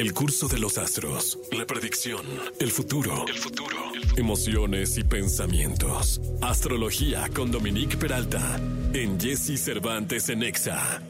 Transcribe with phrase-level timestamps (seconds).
[0.00, 2.24] El curso de los astros, la predicción,
[2.58, 3.76] el futuro, el futuro,
[4.16, 6.22] emociones y pensamientos.
[6.40, 8.58] Astrología con Dominique Peralta
[8.94, 11.02] en Jesse Cervantes en Exa.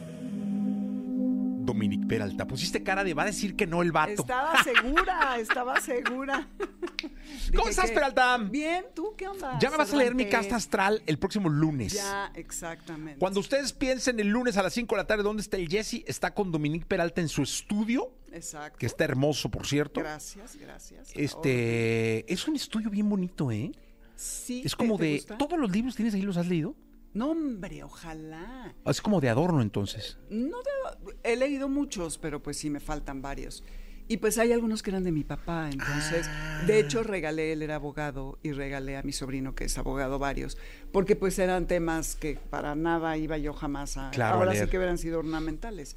[1.63, 2.45] Dominique Peralta.
[2.45, 4.11] Pusiste cara de va a decir que no el vato.
[4.23, 6.49] Estaba segura, estaba segura.
[6.59, 8.37] ¿Cómo Dije estás, que- Peralta?
[8.39, 9.57] Bien, ¿tú qué onda?
[9.61, 11.93] Ya me vas a leer mi casta astral el próximo lunes.
[11.93, 13.19] Ya, exactamente.
[13.19, 16.03] Cuando ustedes piensen el lunes a las 5 de la tarde dónde está el Jesse,
[16.07, 18.77] está con Dominique Peralta en su estudio, Exacto.
[18.79, 19.99] que está hermoso, por cierto.
[19.99, 21.11] Gracias, gracias.
[21.15, 23.71] Este, es un estudio bien bonito, ¿eh?
[24.15, 25.37] Sí, Es ¿te- como te de gusta?
[25.37, 26.75] todos los libros tienes ahí los has leído.
[27.13, 28.73] No, hombre, ojalá.
[28.85, 30.17] Es como de adorno entonces.
[30.29, 33.63] No de- he leído muchos, pero pues sí me faltan varios.
[34.07, 36.63] Y pues hay algunos que eran de mi papá, entonces, Ah.
[36.67, 40.57] de hecho regalé, él era abogado y regalé a mi sobrino que es abogado varios,
[40.91, 44.11] porque pues eran temas que para nada iba yo jamás a...
[44.11, 45.95] Claro, ahora sí que hubieran sido ornamentales.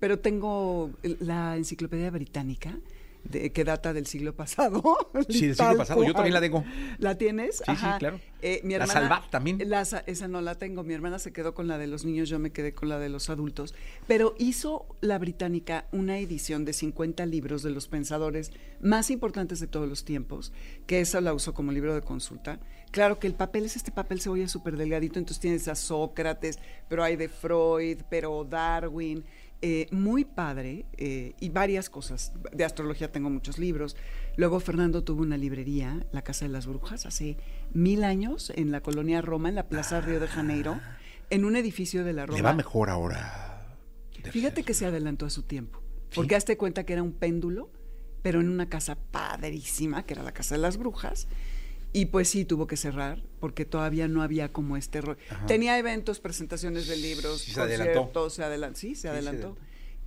[0.00, 2.78] Pero tengo la enciclopedia británica,
[3.24, 4.82] de, que data del siglo pasado.
[5.28, 6.04] Sí, del siglo pasado.
[6.04, 6.64] Yo también la tengo.
[6.98, 7.56] ¿La tienes?
[7.66, 8.20] Sí, sí, claro.
[8.42, 9.58] Eh, mi La hermana, Salvat también.
[9.68, 10.84] la sa- esa no la tengo.
[10.84, 13.08] Mi hermana se quedó con la de los niños, yo me quedé con la de
[13.08, 13.74] los adultos.
[14.06, 19.66] Pero hizo la británica una edición de 50 libros de los pensadores más importantes de
[19.66, 20.52] todos los tiempos,
[20.86, 22.60] que esa la usó como libro de consulta.
[22.92, 27.02] Claro que el papel es este papel cebolla súper delgadito, entonces tienes a Sócrates, pero
[27.02, 29.24] hay de Freud, pero Darwin.
[29.62, 32.32] Eh, muy padre eh, y varias cosas.
[32.52, 33.96] De astrología tengo muchos libros.
[34.36, 37.38] Luego Fernando tuvo una librería, La Casa de las Brujas, hace
[37.72, 40.78] mil años en la colonia Roma, en la Plaza Río de Janeiro,
[41.30, 42.36] en un edificio de la Roma.
[42.36, 43.76] Le va mejor ahora.
[44.30, 45.80] Fíjate que se adelantó a su tiempo,
[46.14, 47.70] porque hazte cuenta que era un péndulo,
[48.22, 51.28] pero en una casa padrísima, que era la Casa de las Brujas,
[51.92, 55.18] y pues sí, tuvo que cerrar, porque todavía no había como este rollo.
[55.46, 57.92] Tenía eventos, presentaciones de libros, Sí, se adelantó.
[57.94, 59.56] conciertos, se adelantó, sí, se adelantó.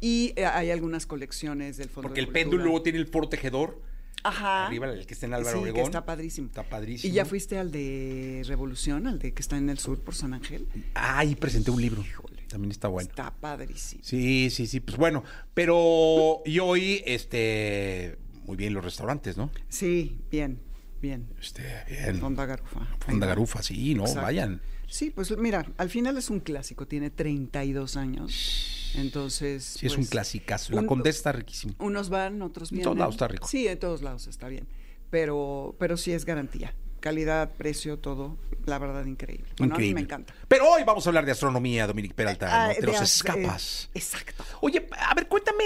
[0.02, 2.42] Y eh, hay algunas colecciones del Fondo Porque de el Cultura.
[2.44, 3.82] péndulo luego tiene el foro tejedor.
[4.24, 4.68] Ajá.
[4.68, 6.48] Arriba, el que está en Álvaro sí, que está padrísimo.
[6.48, 7.12] Está padrísimo.
[7.12, 10.34] ¿Y ya fuiste al de Revolución, al de que está en el sur por San
[10.34, 10.68] Ángel?
[10.94, 12.02] Ah, ahí presenté un libro.
[12.02, 12.44] Híjole.
[12.50, 13.10] También está bueno.
[13.10, 14.02] Está padrísimo.
[14.04, 14.80] Sí, sí, sí.
[14.82, 15.24] Pues bueno,
[15.54, 19.52] pero y hoy, este, muy bien los restaurantes, ¿no?
[19.70, 20.60] Sí, bien,
[21.02, 21.28] bien.
[21.40, 22.20] Este, bien.
[22.20, 22.88] Fonda Garufa.
[23.00, 23.28] Fonda.
[23.28, 24.22] Garufa, sí, no, Exacto.
[24.24, 24.62] vayan.
[24.88, 28.92] Sí, pues mira, al final es un clásico, tiene 32 años.
[28.96, 29.64] Entonces.
[29.64, 30.74] Sí, es un pues, clasicazo.
[30.74, 31.76] La un- Condesa está riquísimo.
[31.80, 32.84] Unos van, otros En vienen.
[32.86, 33.48] todos lados está rico.
[33.48, 34.68] Sí, en todos lados está bien.
[35.12, 36.74] Pero, pero sí es garantía.
[37.00, 38.38] Calidad, precio, todo.
[38.66, 39.46] La verdad, increíble.
[39.58, 39.94] Bueno, a mí Increíble.
[39.96, 40.34] me encanta.
[40.48, 42.48] Pero hoy vamos a hablar de astronomía, Dominique Peralta.
[42.52, 43.86] Ah, no te de los as- escapas.
[43.86, 44.44] eh, exacto.
[44.62, 45.64] Oye, a ver, cuéntame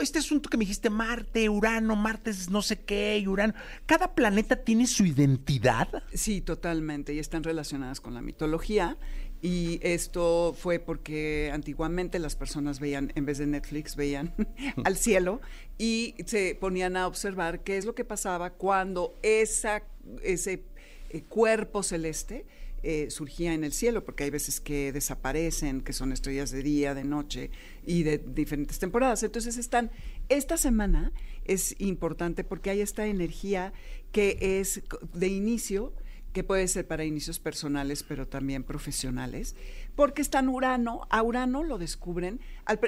[0.00, 3.54] este asunto que me dijiste, Marte, Urano, Marte es no sé qué, y Urano.
[3.86, 5.88] ¿Cada planeta tiene su identidad?
[6.14, 8.96] Sí, totalmente, y están relacionadas con la mitología.
[9.42, 14.32] Y esto fue porque antiguamente las personas veían, en vez de Netflix, veían
[14.84, 15.40] al cielo
[15.78, 19.82] y se ponían a observar qué es lo que pasaba cuando esa,
[20.22, 20.62] ese
[21.10, 22.46] eh, cuerpo celeste
[22.84, 26.94] eh, surgía en el cielo, porque hay veces que desaparecen, que son estrellas de día,
[26.94, 27.50] de noche
[27.86, 29.22] y de diferentes temporadas.
[29.22, 29.92] Entonces están,
[30.28, 31.12] esta semana
[31.44, 33.72] es importante porque hay esta energía
[34.10, 34.82] que es
[35.14, 35.92] de inicio,
[36.32, 39.54] que puede ser para inicios personales, pero también profesionales,
[39.94, 42.80] porque están Urano, a Urano lo descubren, al,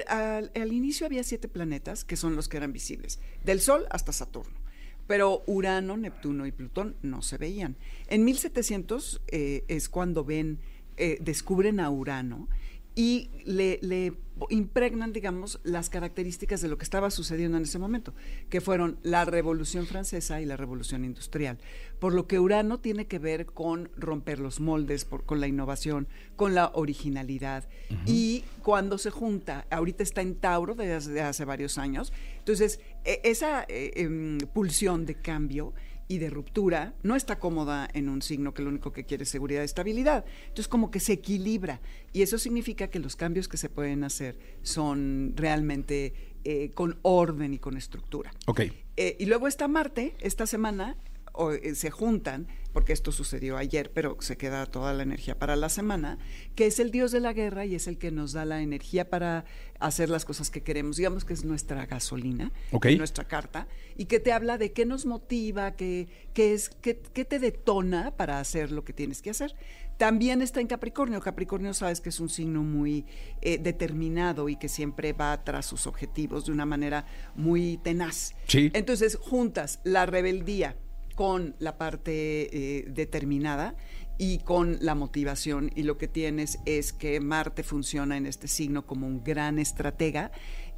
[0.55, 4.65] al inicio había siete planetas que son los que eran visibles, del Sol hasta Saturno.
[5.07, 7.75] Pero Urano, Neptuno y Plutón no se veían.
[8.07, 10.59] En 1700 eh, es cuando ven,
[10.97, 12.47] eh, descubren a Urano
[12.95, 14.13] y le, le
[14.49, 18.13] impregnan, digamos, las características de lo que estaba sucediendo en ese momento,
[18.49, 21.57] que fueron la Revolución Francesa y la Revolución Industrial.
[21.99, 26.07] Por lo que Urano tiene que ver con romper los moldes, por- con la innovación,
[26.35, 27.67] con la originalidad.
[28.05, 33.21] Y cuando se junta, ahorita está en Tauro desde hace, hace varios años, entonces e-
[33.23, 35.73] esa eh, em, pulsión de cambio
[36.07, 39.29] y de ruptura no está cómoda en un signo que lo único que quiere es
[39.29, 40.25] seguridad y estabilidad.
[40.43, 41.81] Entonces como que se equilibra
[42.13, 46.13] y eso significa que los cambios que se pueden hacer son realmente
[46.43, 48.31] eh, con orden y con estructura.
[48.45, 48.61] Ok.
[48.97, 50.95] Eh, y luego está Marte, esta semana
[51.37, 55.55] o, eh, se juntan, porque esto sucedió ayer, pero se queda toda la energía para
[55.55, 56.17] la semana,
[56.55, 59.09] que es el dios de la guerra y es el que nos da la energía
[59.09, 59.45] para
[59.79, 60.97] hacer las cosas que queremos.
[60.97, 62.51] Digamos que es nuestra gasolina,
[62.97, 67.23] nuestra carta, y que te habla de qué nos motiva, qué, qué es, qué, qué
[67.23, 69.55] te detona para hacer lo que tienes que hacer.
[69.97, 71.21] También está en Capricornio.
[71.21, 73.05] Capricornio sabes que es un signo muy
[73.41, 77.05] eh, determinado y que siempre va tras sus objetivos de una manera
[77.35, 78.35] muy tenaz.
[78.47, 78.71] Sí.
[78.73, 80.75] Entonces juntas la rebeldía
[81.15, 83.75] con la parte eh, determinada
[84.17, 88.85] y con la motivación y lo que tienes es que Marte funciona en este signo
[88.85, 90.31] como un gran estratega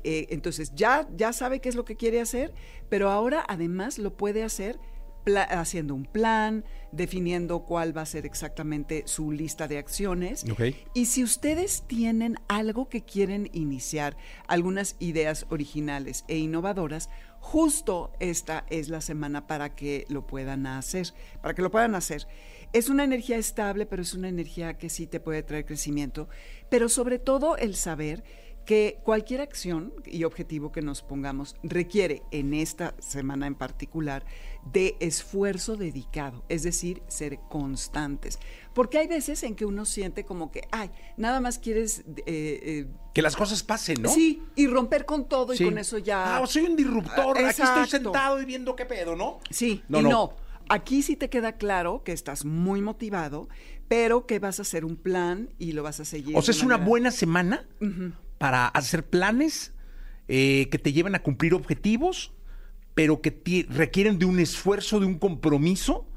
[0.04, 2.54] Eh, entonces ya, ya sabe qué es lo que quiere hacer,
[2.88, 4.80] pero ahora además lo puede hacer
[5.35, 10.45] haciendo un plan, definiendo cuál va a ser exactamente su lista de acciones.
[10.94, 17.09] Y si ustedes tienen algo que quieren iniciar, algunas ideas originales e innovadoras,
[17.39, 21.07] justo esta es la semana para que lo puedan hacer,
[21.41, 22.27] para que lo puedan hacer.
[22.74, 26.27] Es una energía estable, pero es una energía que sí te puede traer crecimiento,
[26.69, 28.24] pero sobre todo el saber
[28.68, 34.25] que cualquier acción y objetivo que nos pongamos requiere en esta semana en particular
[34.74, 38.40] de esfuerzo dedicado, es decir, ser constantes.
[38.74, 42.00] Porque hay veces en que uno siente como que, ay, nada más quieres...
[42.25, 44.10] Eh, eh, que las cosas pasen, ¿no?
[44.10, 46.36] Sí, y romper con todo y con eso ya...
[46.38, 49.40] Ah, soy un disruptor, aquí estoy sentado y viendo qué pedo, ¿no?
[49.50, 50.36] Sí, no, y no.
[50.68, 53.48] Aquí sí te queda claro que estás muy motivado,
[53.88, 56.36] pero que vas a hacer un plan y lo vas a seguir.
[56.36, 57.66] O sea, es una buena semana
[58.38, 59.74] para hacer planes
[60.28, 62.34] eh, que te lleven a cumplir objetivos,
[62.94, 66.07] pero que requieren de un esfuerzo, de un compromiso.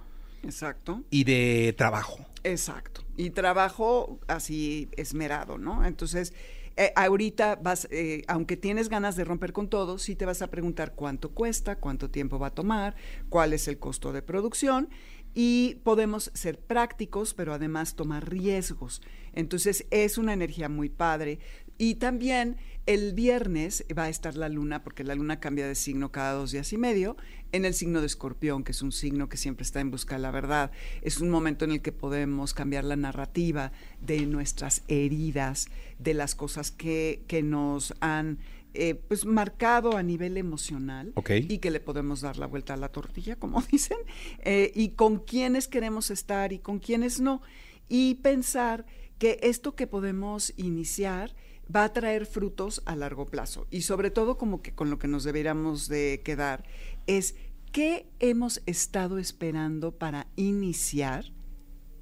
[0.43, 1.02] Exacto.
[1.11, 2.26] Y de trabajo.
[2.43, 3.05] Exacto.
[3.17, 5.84] Y trabajo así esmerado, ¿no?
[5.84, 6.32] Entonces,
[6.76, 10.50] eh, ahorita vas, eh, aunque tienes ganas de romper con todo, sí te vas a
[10.50, 12.96] preguntar cuánto cuesta, cuánto tiempo va a tomar,
[13.28, 14.88] cuál es el costo de producción
[15.34, 19.02] y podemos ser prácticos, pero además tomar riesgos.
[19.32, 21.38] Entonces es una energía muy padre.
[21.81, 26.12] Y también el viernes va a estar la luna, porque la luna cambia de signo
[26.12, 27.17] cada dos días y medio,
[27.53, 30.21] en el signo de escorpión, que es un signo que siempre está en busca de
[30.21, 30.73] la verdad.
[31.00, 33.73] Es un momento en el que podemos cambiar la narrativa
[34.03, 38.41] de nuestras heridas, de las cosas que, que nos han
[38.75, 42.91] eh, pues marcado a nivel emocional y que le podemos dar la vuelta a la
[42.91, 43.97] tortilla, como dicen,
[44.41, 47.41] eh, y con quiénes queremos estar y con quiénes no.
[47.88, 48.85] Y pensar
[49.19, 51.35] que esto que podemos iniciar
[51.75, 53.67] va a traer frutos a largo plazo.
[53.70, 56.64] Y sobre todo como que con lo que nos deberíamos de quedar
[57.06, 57.34] es
[57.72, 61.25] qué hemos estado esperando para iniciar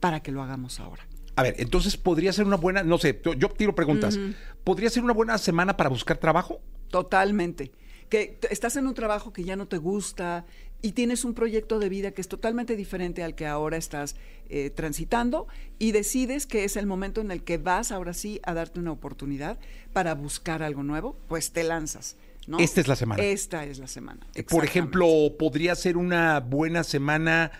[0.00, 1.06] para que lo hagamos ahora.
[1.36, 4.18] A ver, entonces podría ser una buena, no sé, yo tiro preguntas.
[4.64, 6.60] ¿Podría ser una buena semana para buscar trabajo?
[6.88, 7.70] Totalmente.
[8.08, 10.46] Que estás en un trabajo que ya no te gusta
[10.80, 14.16] y tienes un proyecto de vida que es totalmente diferente al que ahora estás
[14.48, 15.48] eh, transitando
[15.78, 18.92] y decides que es el momento en el que vas ahora sí a darte una
[18.92, 19.58] oportunidad
[19.92, 22.16] para buscar algo nuevo, pues te lanzas.
[22.46, 22.58] ¿no?
[22.58, 23.22] Esta es la semana.
[23.22, 24.26] Esta es la semana.
[24.34, 25.06] Eh, por ejemplo,
[25.38, 27.50] podría ser una buena semana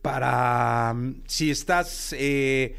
[0.00, 2.76] para mm, si estás eh,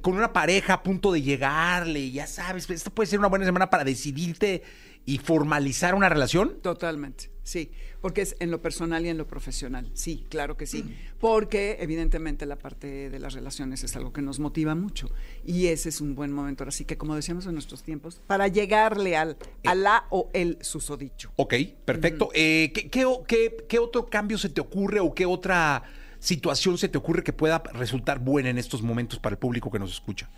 [0.00, 3.70] con una pareja a punto de llegarle, ya sabes, esta puede ser una buena semana
[3.70, 4.62] para decidirte
[5.04, 6.60] y formalizar una relación?
[6.60, 7.70] Totalmente, sí,
[8.00, 10.84] porque es en lo personal y en lo profesional, sí, claro que sí,
[11.20, 15.08] porque evidentemente la parte de las relaciones es algo que nos motiva mucho
[15.44, 19.16] y ese es un buen momento, así que como decíamos en nuestros tiempos, para llegarle
[19.16, 21.30] al, a la o el susodicho.
[21.36, 21.54] Ok,
[21.84, 22.30] perfecto.
[22.34, 25.84] Eh, ¿qué, qué, qué otro cambio se te ocurre o qué otra
[26.18, 29.78] situación se te ocurre que pueda resultar buena en estos momentos para el público que
[29.78, 30.28] nos escucha?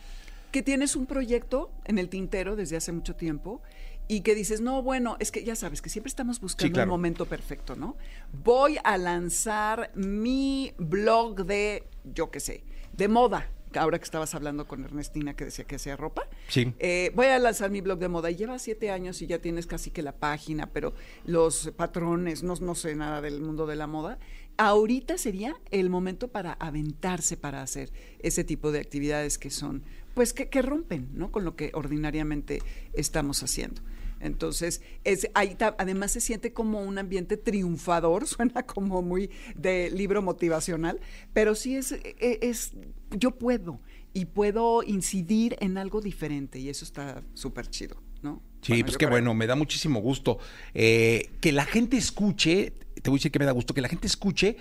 [0.52, 3.62] Que tienes un proyecto en el tintero desde hace mucho tiempo
[4.08, 7.26] y que dices, no, bueno, es que ya sabes que siempre estamos buscando el momento
[7.26, 7.96] perfecto, ¿no?
[8.42, 12.64] Voy a lanzar mi blog de, yo qué sé,
[12.96, 13.50] de moda.
[13.74, 16.72] Ahora que estabas hablando con Ernestina que decía que hacía ropa, sí.
[16.78, 19.66] Eh, voy a lanzar mi blog de moda y lleva siete años y ya tienes
[19.66, 20.94] casi que la página, pero
[21.26, 24.18] los patrones, no, no sé nada del mundo de la moda.
[24.56, 29.82] Ahorita sería el momento para aventarse para hacer ese tipo de actividades que son,
[30.14, 31.30] pues que, que rompen, ¿no?
[31.30, 32.62] Con lo que ordinariamente
[32.94, 33.82] estamos haciendo.
[34.20, 40.22] Entonces, es, ahí además se siente como un ambiente triunfador, suena como muy de libro
[40.22, 41.00] motivacional,
[41.32, 42.72] pero sí es, e, e, es,
[43.10, 43.80] yo puedo
[44.12, 48.42] y puedo incidir en algo diferente y eso está súper chido, ¿no?
[48.62, 50.38] Sí, pues qué bueno, me da muchísimo gusto.
[50.74, 53.88] Eh, que la gente escuche, te voy a decir que me da gusto, que la
[53.88, 54.56] gente escuche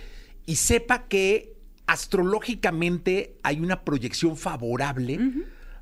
[0.46, 5.20] y sepa que astrológicamente hay una proyección favorable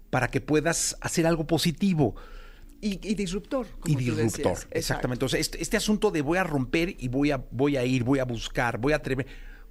[0.09, 2.15] para que puedas hacer algo positivo.
[2.81, 3.65] Y, disruptor.
[3.85, 5.27] y disruptor, exactamente.
[5.27, 8.19] Sea, este, este, asunto de voy a romper y voy a, voy a ir, voy
[8.19, 9.25] a buscar, voy a atrever,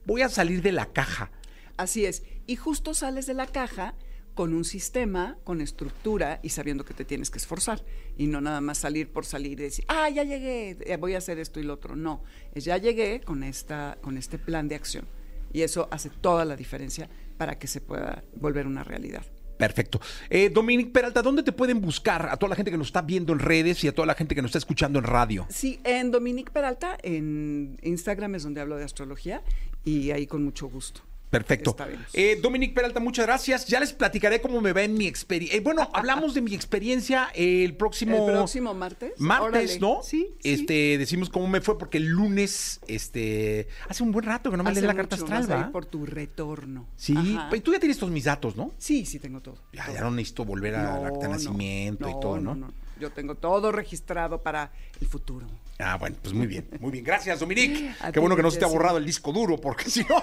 [0.04, 1.30] voy a salir de la caja.
[1.76, 2.24] Así es.
[2.46, 3.94] Y justo sales de la caja
[4.34, 7.84] con un sistema, con estructura y sabiendo que te tienes que esforzar.
[8.18, 11.18] Y no nada más salir por salir y decir, ah, ya llegué, eh, voy a
[11.18, 11.96] hacer esto y lo otro.
[11.96, 12.22] No,
[12.54, 15.06] es ya llegué con, esta, con este plan de acción.
[15.52, 17.08] Y eso hace toda la diferencia
[17.38, 19.24] para que se pueda volver una realidad.
[19.56, 20.00] Perfecto.
[20.30, 23.32] Eh, Dominic Peralta, ¿dónde te pueden buscar a toda la gente que nos está viendo
[23.32, 25.46] en redes y a toda la gente que nos está escuchando en radio?
[25.48, 29.42] Sí, en Dominic Peralta, en Instagram es donde hablo de astrología
[29.84, 31.02] y ahí con mucho gusto.
[31.38, 31.76] Perfecto.
[32.12, 33.66] Eh, Dominic Peralta, muchas gracias.
[33.66, 35.60] Ya les platicaré cómo me va en mi experiencia.
[35.62, 38.28] bueno, hablamos de mi experiencia el próximo...
[38.28, 39.12] ¿El próximo martes?
[39.18, 39.80] Martes, Órale.
[39.80, 40.00] ¿no?
[40.02, 40.50] Sí, sí.
[40.50, 44.62] Este, decimos cómo me fue porque el lunes, este, hace un buen rato que no
[44.62, 45.72] me Hace leí la carta astral, ¿va?
[45.72, 46.86] por tu retorno.
[46.96, 47.48] Sí, Ajá.
[47.48, 48.72] pues tú ya tienes todos mis datos, ¿no?
[48.78, 49.56] Sí, sí tengo todo.
[49.72, 49.94] Ya, todo.
[49.94, 52.72] ya no necesito volver a No, acta de no, nacimiento y todo, ¿no?
[53.00, 55.46] Yo tengo todo registrado para el futuro.
[55.78, 57.04] Ah, bueno, pues muy bien, muy bien.
[57.04, 57.96] Gracias, Dominic.
[58.00, 60.22] A Qué bueno que no se te ha borrado el disco duro, porque si no.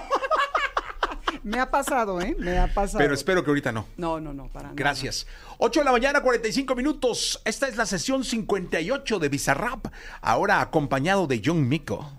[1.42, 2.36] Me ha pasado, ¿eh?
[2.38, 2.98] Me ha pasado.
[2.98, 3.86] Pero espero que ahorita no.
[3.96, 4.74] No, no, no, para nada.
[4.76, 5.26] Gracias.
[5.58, 7.40] 8 de la mañana, 45 minutos.
[7.44, 9.86] Esta es la sesión 58 de Bizarrap,
[10.20, 12.10] ahora acompañado de John Mico.